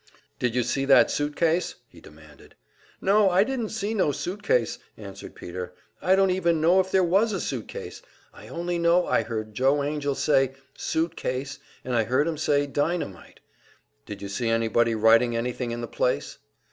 [0.39, 2.55] "Did you see that suit case?" he demanded.
[3.01, 5.75] "No, I didn't see no suit case!" answered Peter.
[6.01, 8.01] "I don't even know if there was a suit case.
[8.33, 12.65] I only know I heard Joe Angell say `suit case,' and I heard him say
[12.65, 13.41] `dynamite.'"
[14.07, 16.39] "Did you see anybody writing anything in the place?"